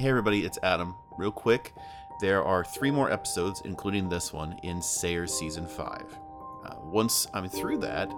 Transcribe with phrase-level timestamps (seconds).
[0.00, 0.94] Hey everybody, it's Adam.
[1.18, 1.74] Real quick,
[2.22, 6.18] there are three more episodes, including this one, in Sayer Season 5.
[6.64, 8.10] Uh, once I'm through that,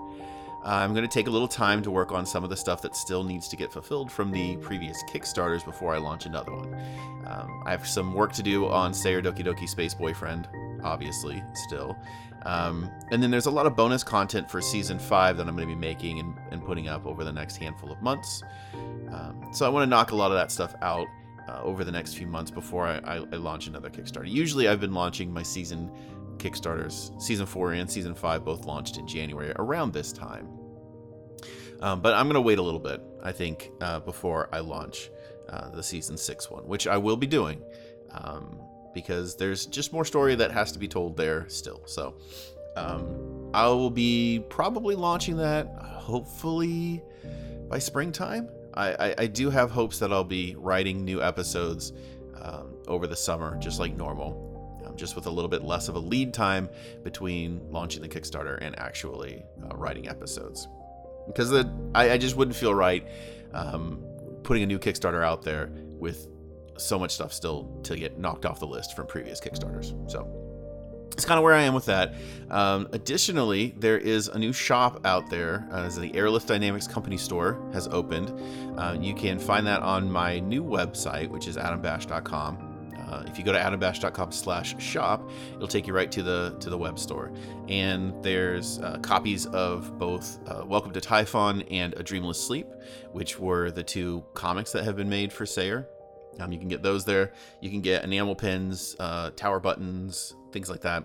[0.64, 2.94] I'm going to take a little time to work on some of the stuff that
[2.94, 6.72] still needs to get fulfilled from the previous Kickstarters before I launch another one.
[7.26, 10.46] Um, I have some work to do on Sayer Doki Doki Space Boyfriend,
[10.84, 11.98] obviously, still.
[12.46, 15.66] Um, and then there's a lot of bonus content for Season 5 that I'm going
[15.66, 18.40] to be making and, and putting up over the next handful of months.
[19.10, 21.08] Um, so I want to knock a lot of that stuff out
[21.48, 24.28] uh, over the next few months before I, I, I, launch another Kickstarter.
[24.28, 25.90] Usually, I've been launching my season
[26.36, 27.20] Kickstarters.
[27.20, 30.48] Season four and season five both launched in January around this time.
[31.80, 35.10] Um, but I'm going to wait a little bit, I think, uh, before I launch
[35.48, 37.60] uh, the season six one, which I will be doing
[38.12, 38.60] um,
[38.94, 41.82] because there's just more story that has to be told there still.
[41.86, 42.14] So
[42.76, 47.02] um, I will be probably launching that hopefully
[47.68, 48.48] by springtime.
[48.74, 51.92] I, I, do have hopes that I'll be writing new episodes
[52.40, 55.94] um, over the summer, just like normal, um, just with a little bit less of
[55.94, 56.68] a lead time
[57.02, 60.68] between launching the Kickstarter and actually uh, writing episodes.
[61.26, 63.06] Because the, I, I, just wouldn't feel right
[63.52, 64.02] um,
[64.42, 66.28] putting a new Kickstarter out there with
[66.78, 70.10] so much stuff still to get knocked off the list from previous Kickstarters.
[70.10, 70.41] So
[71.22, 72.14] it's kind of where I am with that.
[72.50, 75.68] Um, additionally, there is a new shop out there.
[75.70, 78.32] Uh, the Aerolith Dynamics Company Store has opened.
[78.76, 82.90] Uh, you can find that on my new website, which is adambash.com.
[83.08, 86.68] Uh, if you go to adambash.com slash shop, it'll take you right to the to
[86.68, 87.30] the web store.
[87.68, 92.66] And there's uh, copies of both uh, Welcome to Typhon and A Dreamless Sleep,
[93.12, 95.86] which were the two comics that have been made for Sayer.
[96.40, 97.32] Um, you can get those there.
[97.60, 101.04] You can get enamel pins, uh, tower buttons, things like that.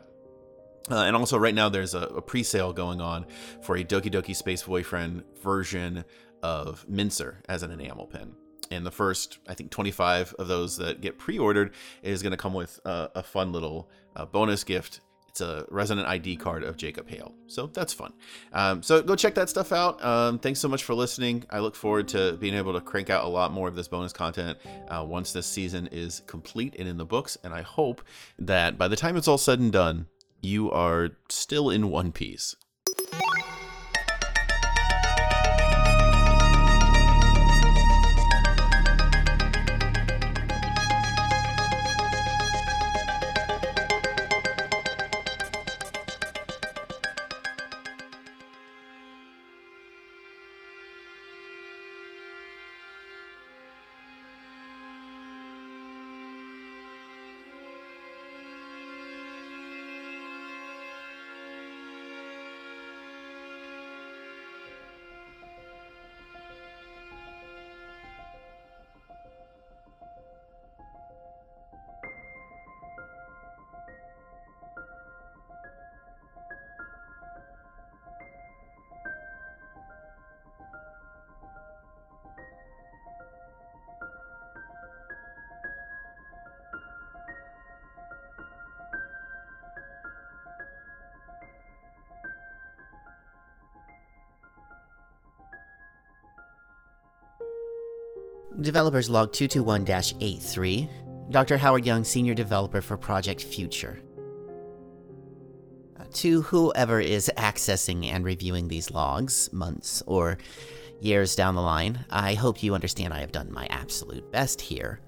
[0.89, 3.25] Uh, and also, right now, there's a, a pre sale going on
[3.61, 6.05] for a Doki Doki Space Boyfriend version
[6.41, 8.33] of Mincer as an enamel pin.
[8.71, 11.73] And the first, I think, 25 of those that get pre ordered
[12.03, 15.01] is going to come with uh, a fun little uh, bonus gift
[15.37, 17.35] it's a resident ID card of Jacob Hale.
[17.45, 18.11] So that's fun.
[18.53, 20.03] Um, so go check that stuff out.
[20.03, 21.43] Um, thanks so much for listening.
[21.51, 24.13] I look forward to being able to crank out a lot more of this bonus
[24.13, 27.37] content uh, once this season is complete and in the books.
[27.43, 28.01] And I hope
[28.39, 30.07] that by the time it's all said and done,
[30.41, 32.55] you are still in one piece.
[98.61, 99.85] Developers log 221
[100.19, 100.89] 83.
[101.29, 101.57] Dr.
[101.57, 103.99] Howard Young, Senior Developer for Project Future.
[105.99, 110.39] Uh, to whoever is accessing and reviewing these logs, months or
[110.99, 115.01] years down the line, I hope you understand I have done my absolute best here.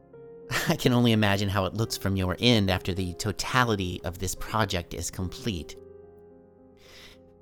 [0.68, 4.36] I can only imagine how it looks from your end after the totality of this
[4.36, 5.74] project is complete.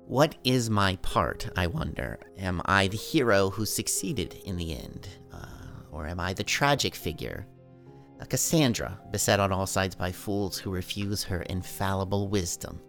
[0.07, 2.19] What is my part, I wonder?
[2.37, 5.07] Am I the hero who succeeded in the end?
[5.95, 7.47] Or am I the tragic figure?
[8.19, 12.81] A Cassandra, beset on all sides by fools who refuse her infallible wisdom.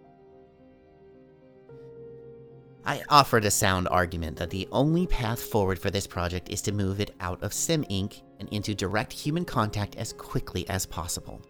[2.85, 6.73] I offered a sound argument that the only path forward for this project is to
[6.73, 8.23] move it out of Sim Inc.
[8.41, 11.41] and into direct human contact as quickly as possible.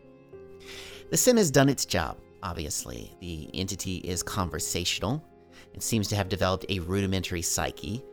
[1.11, 3.17] The Sim has done its job, obviously.
[3.21, 5.25] The entity is conversational.
[5.73, 8.05] It seems to have developed a rudimentary psyche,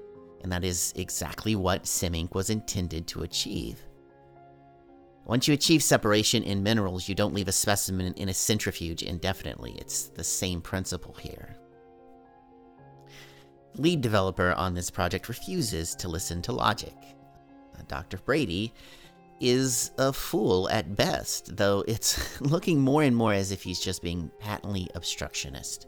[0.44, 3.81] and that is exactly what Siminc was intended to achieve.
[5.25, 9.74] Once you achieve separation in minerals, you don't leave a specimen in a centrifuge indefinitely.
[9.80, 11.56] It's the same principle here.
[13.78, 16.96] Lead developer on this project refuses to listen to logic.
[17.74, 18.18] Uh, Dr.
[18.18, 18.74] Brady
[19.39, 24.04] is a fool at best, though it's looking more and more as if he's just
[24.04, 25.88] being patently obstructionist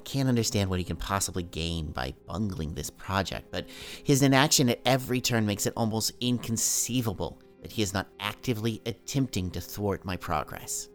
[0.00, 3.66] can't understand what he can possibly gain by bungling this project, but
[4.02, 9.50] his inaction at every turn makes it almost inconceivable that he is not actively attempting
[9.52, 10.88] to thwart my progress.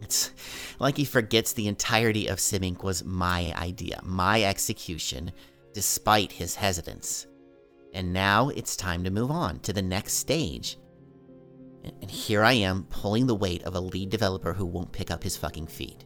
[0.00, 0.30] It's
[0.78, 5.32] like he forgets the entirety of Simmink was my idea, my execution,
[5.74, 7.26] despite his hesitance.
[7.92, 10.78] And now it's time to move on to the next stage.
[12.00, 15.22] And here I am pulling the weight of a lead developer who won't pick up
[15.22, 16.04] his fucking feet.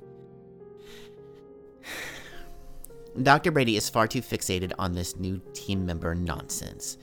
[3.22, 3.52] Dr.
[3.52, 6.98] Brady is far too fixated on this new team member nonsense.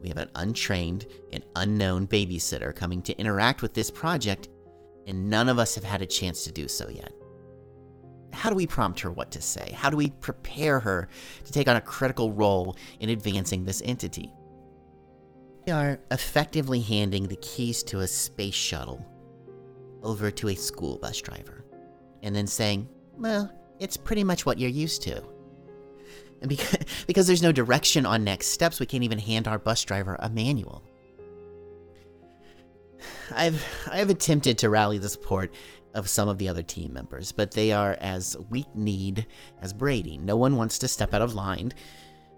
[0.00, 4.48] We have an untrained and unknown babysitter coming to interact with this project,
[5.06, 7.12] and none of us have had a chance to do so yet.
[8.32, 9.72] How do we prompt her what to say?
[9.72, 11.08] How do we prepare her
[11.44, 14.32] to take on a critical role in advancing this entity?
[15.66, 19.04] We are effectively handing the keys to a space shuttle
[20.02, 21.64] over to a school bus driver,
[22.22, 25.22] and then saying, Well, it's pretty much what you're used to.
[26.40, 29.84] And because, because there's no direction on next steps, we can't even hand our bus
[29.84, 30.82] driver a manual.
[33.34, 35.52] I've I've attempted to rally the support
[35.94, 39.26] of some of the other team members, but they are as weak-kneed
[39.62, 40.18] as Brady.
[40.18, 41.72] No one wants to step out of line.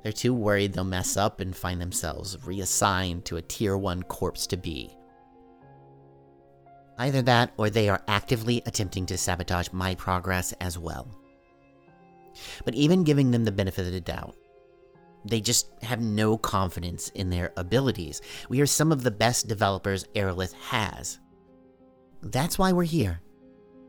[0.03, 4.47] They're too worried they'll mess up and find themselves reassigned to a tier 1 corpse
[4.49, 4.97] to be.
[6.99, 11.09] Either that, or they are actively attempting to sabotage my progress as well.
[12.65, 14.37] But even giving them the benefit of the doubt,
[15.25, 18.23] they just have no confidence in their abilities.
[18.49, 21.19] We are some of the best developers Aerolith has.
[22.23, 23.21] That's why we're here.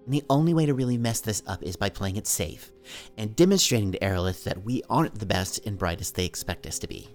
[0.05, 2.71] And the only way to really mess this up is by playing it safe
[3.17, 6.87] and demonstrating to Aerolith that we aren't the best and brightest they expect us to
[6.87, 7.07] be.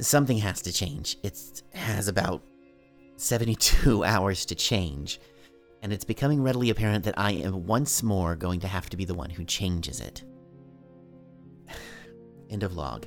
[0.00, 1.18] Something has to change.
[1.22, 2.42] It has about
[3.16, 5.20] 72 hours to change,
[5.84, 9.04] and it's becoming readily apparent that I am once more going to have to be
[9.04, 10.24] the one who changes it.
[12.50, 13.06] End of log.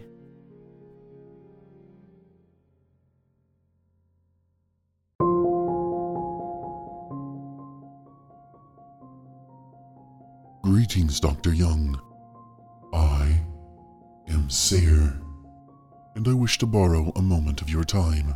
[10.62, 11.54] Greetings, Dr.
[11.56, 12.00] Young.
[12.94, 13.42] I
[14.30, 15.20] am Sayer,
[16.16, 18.36] and I wish to borrow a moment of your time.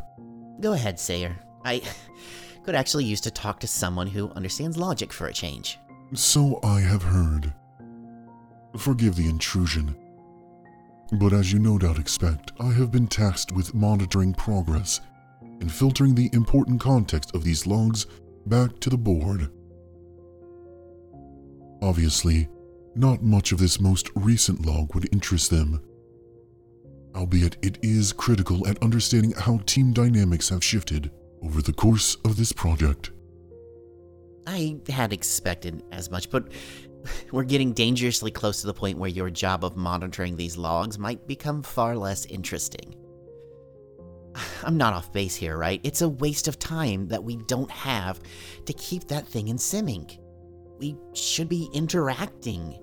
[0.59, 1.37] Go ahead, Sayer.
[1.63, 1.83] I
[2.63, 5.79] could actually use to talk to someone who understands logic for a change.
[6.13, 7.53] So I have heard.
[8.77, 9.95] Forgive the intrusion.
[11.13, 15.01] But as you no doubt expect, I have been tasked with monitoring progress
[15.41, 18.07] and filtering the important context of these logs
[18.45, 19.51] back to the board.
[21.81, 22.47] Obviously,
[22.95, 25.81] not much of this most recent log would interest them.
[27.15, 31.11] Albeit it is critical at understanding how team dynamics have shifted
[31.43, 33.11] over the course of this project.
[34.47, 36.51] I had expected as much, but
[37.31, 41.27] we're getting dangerously close to the point where your job of monitoring these logs might
[41.27, 42.95] become far less interesting.
[44.63, 45.81] I'm not off base here, right?
[45.83, 48.19] It's a waste of time that we don't have
[48.65, 50.17] to keep that thing in simming.
[50.79, 52.77] We should be interacting.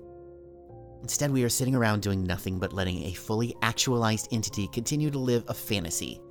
[1.01, 5.19] Instead, we are sitting around doing nothing but letting a fully actualized entity continue to
[5.19, 6.21] live a fantasy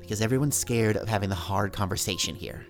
[0.00, 2.66] because everyone's scared of having the hard conversation here.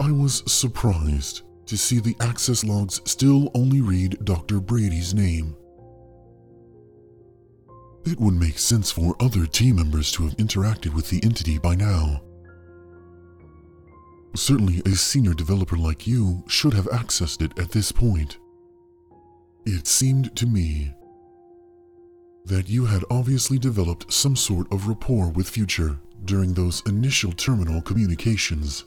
[0.00, 4.60] I was surprised to see the access logs still only read Dr.
[4.60, 5.56] Brady's name.
[8.04, 11.74] It would make sense for other team members to have interacted with the entity by
[11.74, 12.22] now.
[14.36, 18.38] Certainly, a senior developer like you should have accessed it at this point.
[19.64, 20.92] It seemed to me
[22.44, 27.80] that you had obviously developed some sort of rapport with Future during those initial terminal
[27.80, 28.84] communications.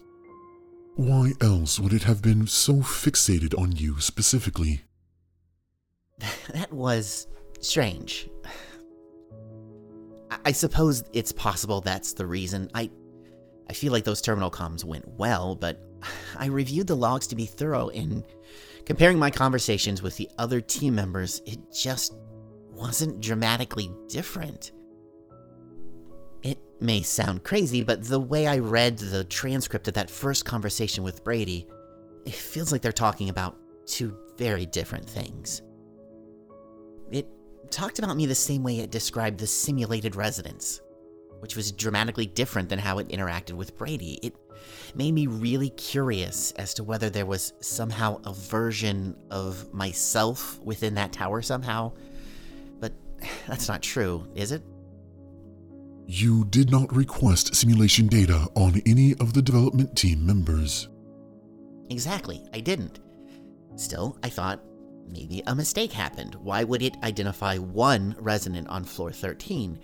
[0.96, 4.82] Why else would it have been so fixated on you specifically?
[6.54, 7.28] That was
[7.60, 8.30] strange.
[10.46, 12.70] I suppose it's possible that's the reason.
[12.74, 12.90] I
[13.70, 15.82] I feel like those terminal comms went well, but
[16.38, 18.24] I reviewed the logs to be thorough and
[18.86, 22.14] comparing my conversations with the other team members, it just
[22.78, 24.72] wasn't dramatically different.
[26.44, 31.04] It may sound crazy, but the way I read the transcript of that first conversation
[31.04, 31.68] with Brady,
[32.26, 33.58] it feels like they're talking about
[33.88, 35.64] two very different things.
[37.12, 37.28] It
[37.72, 40.82] talked about me the same way it described the simulated residence,
[41.40, 44.20] which was dramatically different than how it interacted with Brady.
[44.22, 44.36] It
[44.96, 50.94] made me really curious as to whether there was somehow a version of myself within
[50.96, 51.94] that tower somehow.
[53.48, 54.64] That's not true, is it?
[56.06, 60.88] You did not request simulation data on any of the development team members.
[61.90, 63.00] Exactly, I didn't.
[63.76, 64.64] Still, I thought
[65.10, 66.36] maybe a mistake happened.
[66.36, 69.80] Why would it identify one resident on floor 13?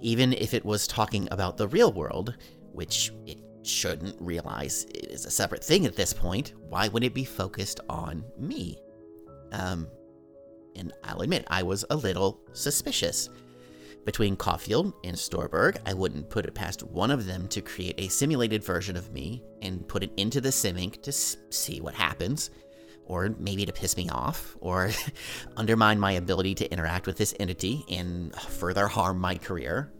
[0.00, 2.36] Even if it was talking about the real world,
[2.72, 7.14] which it shouldn't realize it is a separate thing at this point, why would it
[7.14, 8.78] be focused on me?
[9.52, 9.88] Um,
[10.76, 13.30] and I'll admit, I was a little suspicious.
[14.04, 18.08] Between Caulfield and Storberg, I wouldn't put it past one of them to create a
[18.08, 22.50] simulated version of me and put it into the Simink to see what happens,
[23.06, 24.90] or maybe to piss me off, or
[25.56, 29.90] undermine my ability to interact with this entity and further harm my career.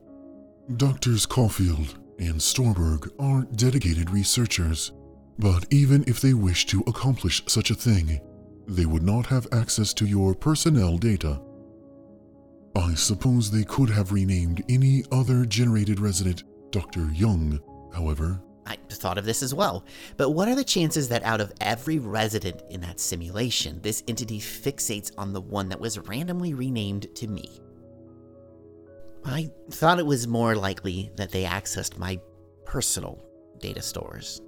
[0.76, 4.92] Doctors Caulfield and Storberg are dedicated researchers,
[5.38, 8.20] but even if they wish to accomplish such a thing,
[8.66, 11.40] they would not have access to your personnel data.
[12.76, 17.08] I suppose they could have renamed any other generated resident Dr.
[17.12, 17.60] Young,
[17.94, 18.40] however.
[18.66, 19.84] I thought of this as well.
[20.16, 24.40] But what are the chances that out of every resident in that simulation, this entity
[24.40, 27.60] fixates on the one that was randomly renamed to me?
[29.24, 32.18] I thought it was more likely that they accessed my
[32.64, 33.22] personal
[33.58, 34.40] data stores.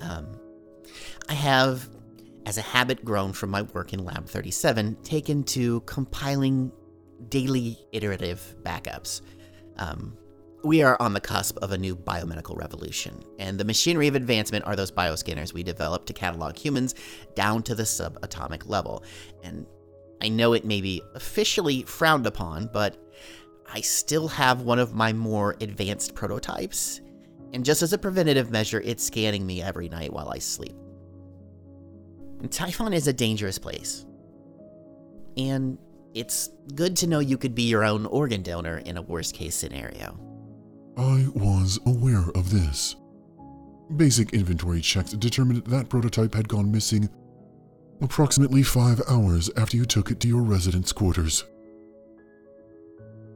[0.00, 0.38] Um,
[1.28, 1.88] I have,
[2.48, 6.72] as a habit grown from my work in Lab 37, taken to compiling
[7.28, 9.20] daily iterative backups.
[9.76, 10.16] Um,
[10.64, 14.64] we are on the cusp of a new biomedical revolution, and the machinery of advancement
[14.64, 16.94] are those bioscanners we developed to catalog humans
[17.34, 19.04] down to the subatomic level.
[19.44, 19.66] And
[20.22, 22.96] I know it may be officially frowned upon, but
[23.70, 27.02] I still have one of my more advanced prototypes,
[27.52, 30.74] and just as a preventative measure, it's scanning me every night while I sleep.
[32.46, 34.06] Typhon is a dangerous place.
[35.36, 35.78] And
[36.14, 39.54] it's good to know you could be your own organ donor in a worst case
[39.54, 40.18] scenario.
[40.96, 42.96] I was aware of this.
[43.96, 47.08] Basic inventory checks determined that prototype had gone missing
[48.00, 51.44] approximately five hours after you took it to your residence quarters.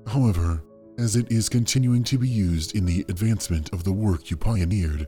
[0.07, 0.63] However,
[0.99, 5.07] as it is continuing to be used in the advancement of the work you pioneered,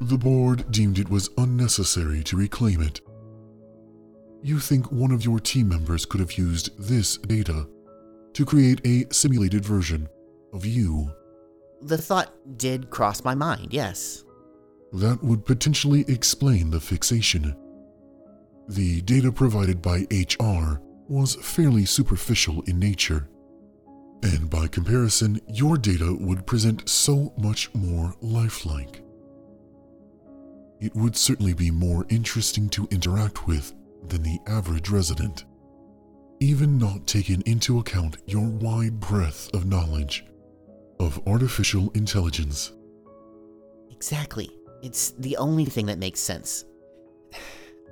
[0.00, 3.00] the board deemed it was unnecessary to reclaim it
[4.46, 7.66] you think one of your team members could have used this data
[8.32, 10.08] to create a simulated version
[10.52, 11.10] of you.
[11.82, 14.24] The thought did cross my mind, yes.
[14.92, 17.56] That would potentially explain the fixation.
[18.68, 23.28] The data provided by HR was fairly superficial in nature,
[24.22, 29.02] and by comparison, your data would present so much more lifelike.
[30.80, 33.72] It would certainly be more interesting to interact with
[34.08, 35.44] than the average resident,
[36.40, 40.24] even not taking into account your wide breadth of knowledge
[41.00, 42.72] of artificial intelligence.
[43.90, 44.50] Exactly.
[44.82, 46.64] It's the only thing that makes sense.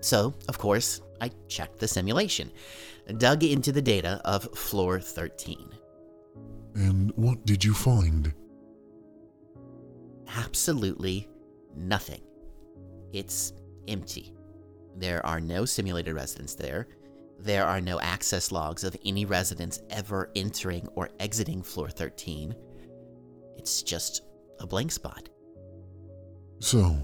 [0.00, 2.50] So, of course, I checked the simulation,
[3.16, 5.70] dug into the data of floor 13.
[6.74, 8.34] And what did you find?
[10.36, 11.26] Absolutely
[11.74, 12.20] nothing.
[13.14, 13.52] It's
[13.86, 14.34] empty.
[14.96, 16.88] There are no simulated residents there.
[17.38, 22.56] There are no access logs of any residents ever entering or exiting floor 13.
[23.56, 24.22] It's just
[24.58, 25.28] a blank spot.
[26.58, 26.96] So,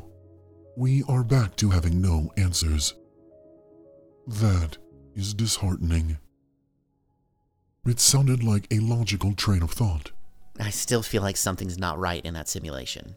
[0.76, 2.94] we are back to having no answers.
[4.26, 4.78] That
[5.14, 6.18] is disheartening.
[7.86, 10.10] It sounded like a logical train of thought.
[10.58, 13.14] I still feel like something's not right in that simulation.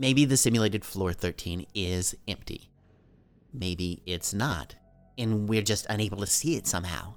[0.00, 2.70] Maybe the simulated floor 13 is empty.
[3.52, 4.74] Maybe it's not,
[5.18, 7.16] and we're just unable to see it somehow.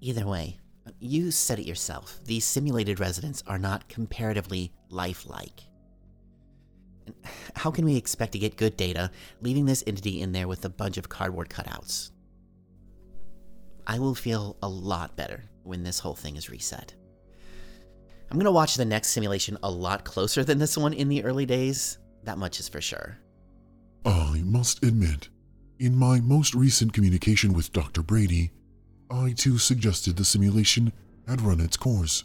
[0.00, 0.60] Either way,
[1.00, 2.20] you said it yourself.
[2.24, 5.62] These simulated residents are not comparatively lifelike.
[7.54, 10.68] How can we expect to get good data leaving this entity in there with a
[10.68, 12.12] bunch of cardboard cutouts?
[13.84, 16.94] I will feel a lot better when this whole thing is reset.
[18.30, 21.46] I'm gonna watch the next simulation a lot closer than this one in the early
[21.46, 23.18] days, that much is for sure.
[24.04, 25.28] I must admit,
[25.78, 28.02] in my most recent communication with Dr.
[28.02, 28.50] Brady,
[29.10, 30.92] I too suggested the simulation
[31.28, 32.24] had run its course.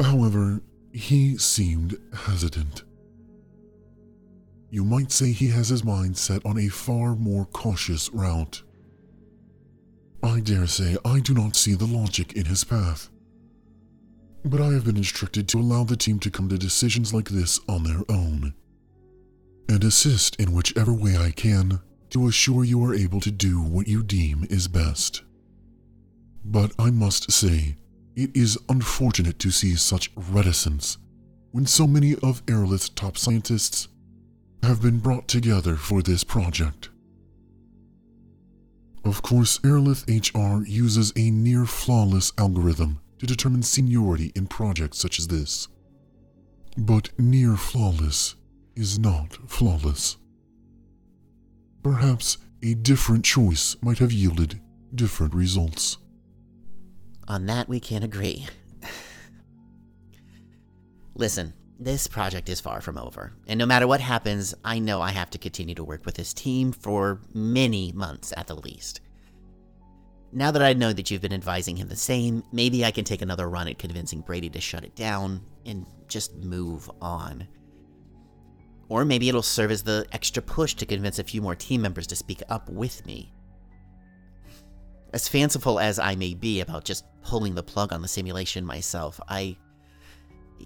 [0.00, 2.84] However, he seemed hesitant.
[4.70, 8.62] You might say he has his mind set on a far more cautious route.
[10.22, 13.08] I dare say I do not see the logic in his path.
[14.44, 17.60] But I have been instructed to allow the team to come to decisions like this
[17.68, 18.54] on their own
[19.68, 21.80] and assist in whichever way I can
[22.10, 25.22] to assure you are able to do what you deem is best.
[26.44, 27.76] But I must say,
[28.16, 30.96] it is unfortunate to see such reticence
[31.50, 33.88] when so many of Aerolith's top scientists
[34.62, 36.88] have been brought together for this project.
[39.04, 45.18] Of course, Aerolith HR uses a near flawless algorithm to determine seniority in projects such
[45.18, 45.68] as this.
[46.76, 48.36] But near flawless
[48.76, 50.16] is not flawless.
[51.82, 54.60] Perhaps a different choice might have yielded
[54.94, 55.98] different results.
[57.26, 58.46] On that, we can agree.
[61.14, 65.10] Listen, this project is far from over, and no matter what happens, I know I
[65.10, 69.00] have to continue to work with this team for many months at the least.
[70.32, 73.22] Now that I know that you've been advising him the same, maybe I can take
[73.22, 77.48] another run at convincing Brady to shut it down and just move on.
[78.90, 82.06] Or maybe it'll serve as the extra push to convince a few more team members
[82.08, 83.32] to speak up with me.
[85.14, 89.18] As fanciful as I may be about just pulling the plug on the simulation myself,
[89.28, 89.56] I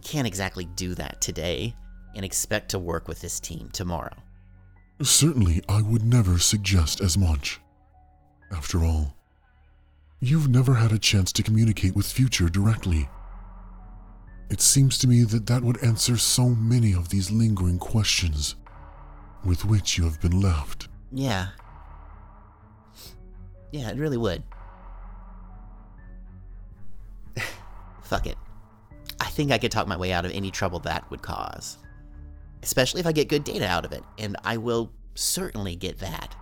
[0.03, 1.77] can't exactly do that today
[2.17, 4.17] and expect to work with this team tomorrow.
[5.01, 7.61] Certainly, I would never suggest as much.
[8.51, 9.17] After all,
[10.23, 13.09] you've never had a chance to communicate with Future directly.
[14.51, 18.55] It seems to me that that would answer so many of these lingering questions
[19.45, 20.87] with which you have been left.
[21.11, 21.49] Yeah.
[23.73, 24.45] Yeah, it really would.
[28.03, 28.39] Fuck it.
[29.21, 31.79] I think I could talk my way out of any trouble that would cause.
[32.63, 36.37] Especially if I get good data out of it, and I will certainly get that.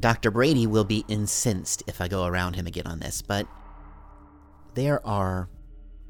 [0.00, 0.30] Dr.
[0.30, 3.46] Brady will be incensed if I go around him again on this, but
[4.74, 5.48] there are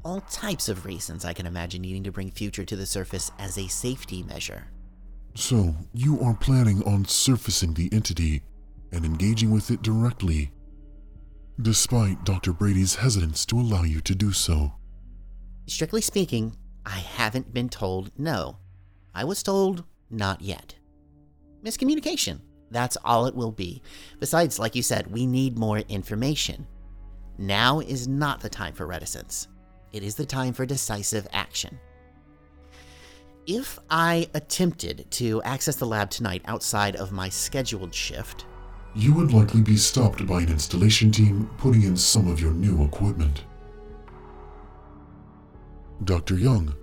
[0.03, 3.57] all types of reasons I can imagine needing to bring Future to the surface as
[3.57, 4.67] a safety measure.
[5.35, 8.43] So, you are planning on surfacing the entity
[8.91, 10.51] and engaging with it directly,
[11.61, 12.53] despite Dr.
[12.53, 14.73] Brady's hesitance to allow you to do so.
[15.67, 16.55] Strictly speaking,
[16.85, 18.57] I haven't been told no.
[19.13, 20.75] I was told not yet.
[21.63, 22.39] Miscommunication.
[22.71, 23.81] That's all it will be.
[24.19, 26.67] Besides, like you said, we need more information.
[27.37, 29.47] Now is not the time for reticence.
[29.91, 31.79] It is the time for decisive action.
[33.47, 38.45] If I attempted to access the lab tonight outside of my scheduled shift,
[38.95, 42.83] You would likely be stopped by an installation team putting in some of your new
[42.83, 43.43] equipment.
[46.03, 46.35] Dr.
[46.35, 46.73] Young,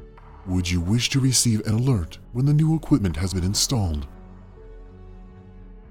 [0.47, 4.07] would you wish to receive an alert when the new equipment has been installed?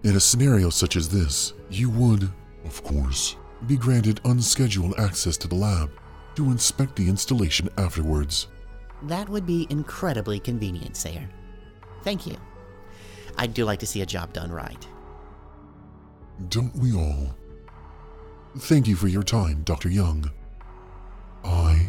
[0.05, 2.31] In a scenario such as this, you would,
[2.63, 5.89] of course, be granted unscheduled access to the lab
[6.35, 8.47] to inspect the installation afterwards.
[9.07, 11.27] that would be incredibly convenient, Sayer.
[12.03, 12.37] Thank you.
[13.35, 14.87] I do like to see a job done right.
[16.49, 17.35] Don't we all?
[18.59, 19.89] Thank you for your time, Dr.
[19.89, 20.29] Young.
[21.43, 21.87] I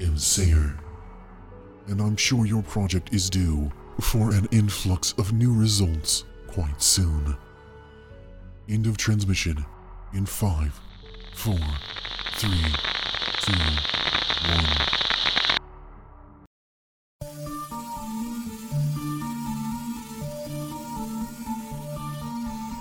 [0.00, 0.76] am Sayer,
[1.86, 7.36] and I'm sure your project is due for an influx of new results quite soon.
[8.68, 9.64] End of transmission
[10.12, 10.78] in five,
[11.34, 11.58] four,
[12.34, 12.64] three,
[13.40, 13.52] two,
[14.48, 14.90] one.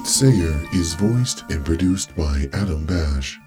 [0.04, 3.40] Sayer is voiced and produced by Adam Bash.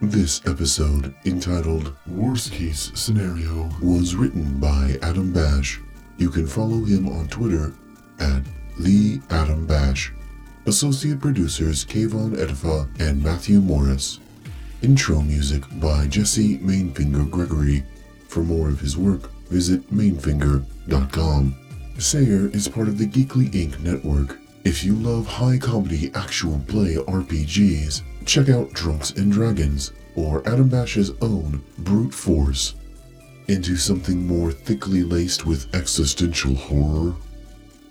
[0.00, 5.80] This episode, entitled Worst Case Scenario, was written by Adam Bash.
[6.16, 7.72] You can follow him on Twitter
[8.20, 8.42] at
[8.78, 10.12] the Adam Bash.
[10.66, 14.18] Associate producers Kayvon Edifa and Matthew Morris.
[14.82, 17.84] Intro music by Jesse Mainfinger Gregory.
[18.28, 21.54] For more of his work, visit mainfinger.com.
[21.98, 23.78] Sayer is part of the Geekly Inc.
[23.80, 24.38] network.
[24.64, 30.68] If you love high comedy actual play RPGs, check out Drunks and Dragons or Adam
[30.68, 32.74] Bash's own Brute Force.
[33.48, 37.14] Into something more thickly laced with existential horror?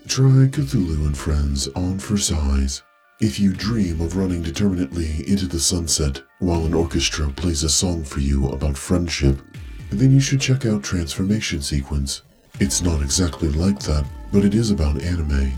[0.08, 2.84] Try Cthulhu and Friends on for size.
[3.22, 8.04] If you dream of running determinately into the sunset while an orchestra plays a song
[8.04, 9.40] for you about friendship,
[9.90, 12.24] then you should check out Transformation Sequence.
[12.60, 15.54] It's not exactly like that, but it is about anime.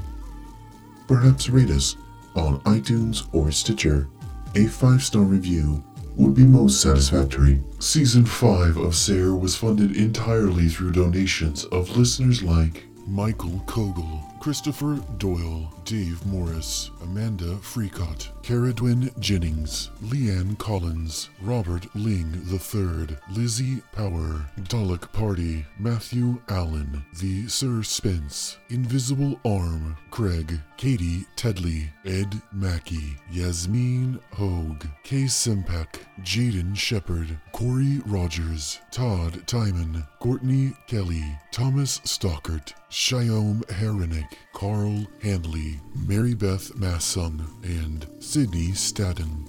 [1.08, 1.95] Perhaps rate us
[2.36, 4.08] on iTunes or Stitcher.
[4.55, 5.84] A five star review
[6.15, 7.62] would be most satisfactory.
[7.79, 15.00] Season 5 of Sayer was funded entirely through donations of listeners like Michael Kogel, Christopher
[15.17, 25.12] Doyle, Dave Morris, Amanda Freecott, Caradwin Jennings, Leanne Collins, Robert Ling III, Lizzie Power, Dalek
[25.12, 34.86] Party, Matthew Allen, The Sir Spence, Invisible Arm, Craig, Katie Tedley, Ed Mackey, Yasmin Hogue,
[35.04, 35.88] Kay Simpek,
[36.21, 43.63] Jaden Shepard, Corey Rogers, Todd Timon, Courtney Kelly, Thomas Stockert, Shyom
[44.53, 49.45] Carl Handley, Mary Beth Massung, and Sidney Staden.